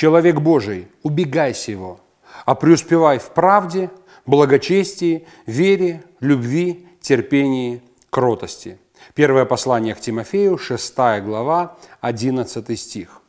человек 0.00 0.40
Божий, 0.40 0.88
убегай 1.02 1.52
сего, 1.54 2.00
а 2.46 2.54
преуспевай 2.54 3.18
в 3.18 3.32
правде, 3.32 3.90
благочестии, 4.24 5.26
вере, 5.44 6.02
любви, 6.20 6.86
терпении, 7.02 7.82
кротости. 8.08 8.78
Первое 9.12 9.44
послание 9.44 9.94
к 9.94 10.00
Тимофею, 10.00 10.56
6 10.56 10.94
глава, 11.22 11.76
11 12.00 12.80
стих. 12.80 13.20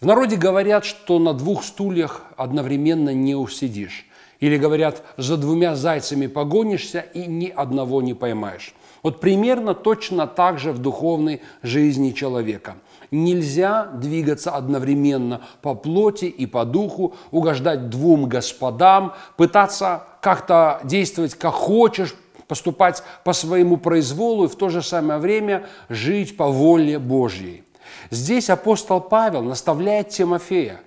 В 0.00 0.06
народе 0.06 0.36
говорят, 0.36 0.84
что 0.84 1.18
на 1.18 1.34
двух 1.34 1.64
стульях 1.64 2.22
одновременно 2.36 3.12
не 3.12 3.34
усидишь. 3.34 4.06
Или 4.42 4.56
говорят, 4.56 5.04
за 5.16 5.36
двумя 5.36 5.76
зайцами 5.76 6.26
погонишься 6.26 6.98
и 6.98 7.26
ни 7.26 7.46
одного 7.46 8.02
не 8.02 8.12
поймаешь. 8.12 8.74
Вот 9.04 9.20
примерно 9.20 9.72
точно 9.72 10.26
так 10.26 10.58
же 10.58 10.72
в 10.72 10.78
духовной 10.78 11.42
жизни 11.62 12.10
человека. 12.10 12.74
Нельзя 13.12 13.84
двигаться 13.84 14.50
одновременно 14.50 15.42
по 15.62 15.76
плоти 15.76 16.24
и 16.24 16.46
по 16.46 16.64
духу, 16.64 17.14
угождать 17.30 17.88
двум 17.88 18.28
господам, 18.28 19.14
пытаться 19.36 20.06
как-то 20.20 20.80
действовать 20.82 21.36
как 21.36 21.54
хочешь, 21.54 22.16
поступать 22.48 23.04
по 23.22 23.32
своему 23.32 23.76
произволу 23.76 24.46
и 24.46 24.48
в 24.48 24.56
то 24.56 24.70
же 24.70 24.82
самое 24.82 25.20
время 25.20 25.66
жить 25.88 26.36
по 26.36 26.48
воле 26.48 26.98
Божьей. 26.98 27.62
Здесь 28.10 28.50
апостол 28.50 29.00
Павел 29.00 29.44
наставляет 29.44 30.08
Тимофея 30.08 30.80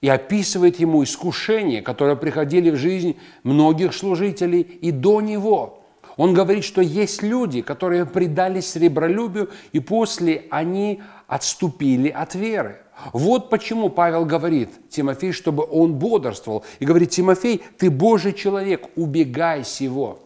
и 0.00 0.08
описывает 0.08 0.78
ему 0.78 1.02
искушения, 1.02 1.82
которые 1.82 2.16
приходили 2.16 2.70
в 2.70 2.76
жизнь 2.76 3.16
многих 3.42 3.94
служителей 3.94 4.60
и 4.60 4.90
до 4.90 5.20
него. 5.20 5.84
Он 6.16 6.34
говорит, 6.34 6.64
что 6.64 6.80
есть 6.80 7.22
люди, 7.22 7.62
которые 7.62 8.04
предались 8.04 8.70
сребролюбию, 8.70 9.50
и 9.72 9.80
после 9.80 10.46
они 10.50 11.00
отступили 11.26 12.08
от 12.08 12.34
веры. 12.34 12.80
Вот 13.12 13.50
почему 13.50 13.88
Павел 13.88 14.24
говорит 14.24 14.70
Тимофей, 14.88 15.30
чтобы 15.30 15.64
он 15.64 15.94
бодрствовал. 15.94 16.64
И 16.80 16.84
говорит, 16.84 17.10
Тимофей, 17.10 17.62
ты 17.76 17.90
Божий 17.90 18.32
человек, 18.32 18.88
убегай 18.96 19.64
сего. 19.64 20.18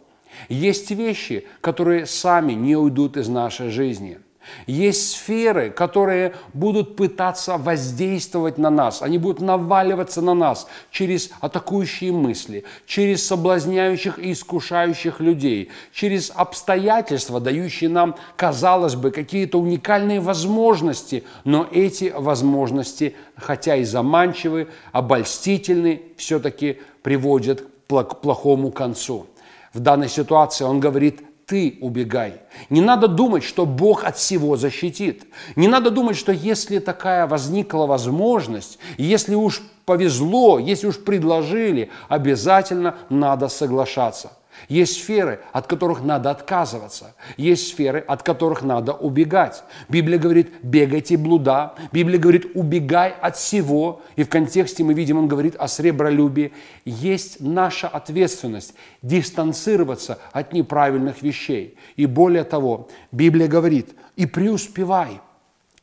Есть 0.49 0.89
вещи, 0.89 1.45
которые 1.61 2.07
сами 2.07 2.53
не 2.53 2.75
уйдут 2.75 3.17
из 3.17 3.27
нашей 3.27 3.69
жизни– 3.69 4.19
есть 4.67 5.11
сферы, 5.11 5.69
которые 5.69 6.33
будут 6.53 6.95
пытаться 6.95 7.57
воздействовать 7.57 8.57
на 8.57 8.69
нас, 8.69 9.01
они 9.01 9.17
будут 9.17 9.41
наваливаться 9.41 10.21
на 10.21 10.33
нас 10.33 10.67
через 10.91 11.31
атакующие 11.39 12.11
мысли, 12.11 12.63
через 12.85 13.25
соблазняющих 13.25 14.19
и 14.19 14.31
искушающих 14.31 15.19
людей, 15.19 15.69
через 15.91 16.31
обстоятельства, 16.33 17.39
дающие 17.39 17.89
нам, 17.89 18.15
казалось 18.35 18.95
бы, 18.95 19.11
какие-то 19.11 19.59
уникальные 19.59 20.19
возможности, 20.19 21.23
но 21.43 21.67
эти 21.71 22.13
возможности, 22.15 23.15
хотя 23.35 23.75
и 23.75 23.83
заманчивы, 23.83 24.67
обольстительны, 24.91 26.01
все-таки 26.17 26.79
приводят 27.01 27.63
к 27.87 28.15
плохому 28.21 28.71
концу. 28.71 29.27
В 29.73 29.79
данной 29.79 30.09
ситуации 30.09 30.63
он 30.63 30.79
говорит, 30.79 31.21
ты 31.53 31.77
убегай. 31.81 32.41
Не 32.71 32.81
надо 32.81 33.07
думать, 33.07 33.43
что 33.43 33.67
Бог 33.67 34.05
от 34.05 34.17
всего 34.17 34.57
защитит. 34.57 35.27
Не 35.55 35.67
надо 35.67 35.91
думать, 35.91 36.17
что 36.17 36.31
если 36.31 36.79
такая 36.79 37.27
возникла 37.27 37.85
возможность, 37.85 38.79
если 38.97 39.35
уж 39.35 39.61
повезло, 39.85 40.57
если 40.57 40.87
уж 40.87 40.97
предложили, 40.97 41.91
обязательно 42.09 42.95
надо 43.09 43.49
соглашаться– 43.49 44.31
есть 44.67 45.01
сферы, 45.01 45.41
от 45.51 45.67
которых 45.67 46.03
надо 46.03 46.31
отказываться. 46.31 47.15
Есть 47.37 47.69
сферы, 47.69 47.99
от 47.99 48.23
которых 48.23 48.61
надо 48.61 48.93
убегать. 48.93 49.63
Библия 49.89 50.17
говорит, 50.17 50.51
бегайте 50.61 51.17
блуда. 51.17 51.75
Библия 51.91 52.19
говорит, 52.19 52.51
убегай 52.55 53.13
от 53.21 53.37
всего. 53.37 54.01
И 54.15 54.23
в 54.23 54.29
контексте 54.29 54.83
мы 54.83 54.93
видим, 54.93 55.17
он 55.17 55.27
говорит 55.27 55.55
о 55.57 55.67
сребролюбии. 55.67 56.53
Есть 56.85 57.39
наша 57.39 57.87
ответственность 57.87 58.73
дистанцироваться 59.01 60.19
от 60.31 60.53
неправильных 60.53 61.21
вещей. 61.21 61.77
И 61.95 62.05
более 62.05 62.43
того, 62.43 62.89
Библия 63.11 63.47
говорит, 63.47 63.95
и 64.15 64.25
преуспевай. 64.25 65.19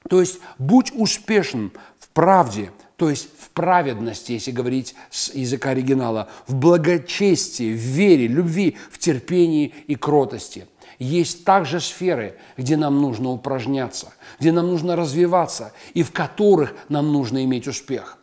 То 0.09 0.21
есть 0.21 0.41
будь 0.59 0.93
успешен 0.95 1.73
правде, 2.13 2.71
то 2.97 3.09
есть 3.09 3.29
в 3.39 3.51
праведности, 3.51 4.33
если 4.33 4.51
говорить 4.51 4.95
с 5.11 5.33
языка 5.35 5.71
оригинала, 5.71 6.29
в 6.47 6.55
благочестии, 6.55 7.73
в 7.73 7.79
вере, 7.79 8.27
любви, 8.27 8.77
в 8.91 8.99
терпении 8.99 9.75
и 9.87 9.95
кротости. 9.95 10.67
Есть 10.99 11.47
также 11.47 11.81
сферы, 11.81 12.37
где 12.59 12.77
нам 12.77 13.01
нужно 13.01 13.31
упражняться, 13.31 14.13
где 14.39 14.53
нам 14.53 14.69
нужно 14.69 14.97
развиваться 14.97 15.73
и 15.95 16.03
в 16.03 16.13
которых 16.13 16.75
нам 16.91 17.11
нужно 17.11 17.43
иметь 17.45 17.67
успех. 17.67 18.19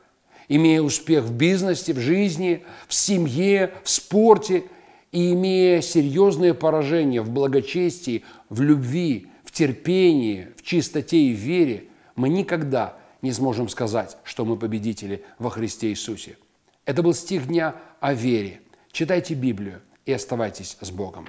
Имея 0.48 0.82
успех 0.82 1.24
в 1.24 1.34
бизнесе, 1.34 1.94
в 1.94 2.00
жизни, 2.00 2.64
в 2.88 2.94
семье, 2.94 3.74
в 3.84 3.90
спорте 3.90 4.66
и 5.12 5.34
имея 5.34 5.82
серьезные 5.82 6.54
поражения 6.54 7.22
в 7.22 7.32
благочестии, 7.32 8.24
в 8.50 8.62
любви, 8.62 9.28
в 9.44 9.52
терпении, 9.52 10.50
в 10.56 10.62
чистоте 10.62 11.18
и 11.18 11.34
в 11.34 11.38
вере, 11.38 11.86
мы 12.16 12.30
никогда 12.30 12.98
не 13.22 13.32
сможем 13.32 13.70
сказать, 13.70 14.18
что 14.24 14.46
мы 14.46 14.58
победители 14.58 15.24
во 15.40 15.50
Христе 15.50 15.90
Иисусе. 15.90 16.38
Это 16.86 17.04
был 17.04 17.14
стих 17.14 17.48
дня 17.48 17.76
о 18.00 18.14
вере. 18.14 18.62
Читайте 18.92 19.34
Библию 19.34 19.82
и 20.06 20.14
оставайтесь 20.14 20.78
с 20.82 20.92
Богом. 20.92 21.28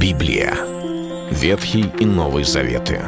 Библия. 0.00 0.54
Ветхий 1.30 1.86
и 1.98 2.04
Новый 2.04 2.44
Заветы. 2.44 3.00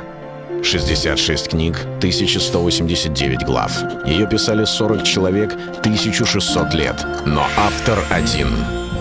66 0.63 1.49
книг, 1.49 1.79
1189 1.99 3.45
глав. 3.45 3.71
Ее 4.07 4.27
писали 4.29 4.65
40 4.65 5.05
человек, 5.05 5.53
1600 5.53 6.75
лет. 6.75 7.05
Но 7.27 7.47
автор 7.57 7.99
один– 8.11 8.49